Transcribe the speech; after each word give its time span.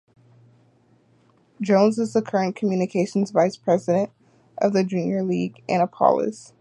Jones 1.61 1.99
is 1.99 2.13
the 2.13 2.23
current 2.23 2.55
communications 2.55 3.29
vice 3.29 3.55
president 3.55 4.09
for 4.59 4.71
the 4.71 4.83
Junior 4.83 5.21
League 5.21 5.59
of 5.59 5.63
Annapolis. 5.75 6.53